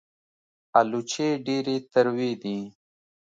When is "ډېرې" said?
1.45-1.75